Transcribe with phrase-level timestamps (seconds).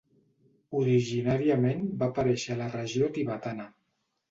[0.79, 3.71] Originàriament va aparèixer a la regió tibetana.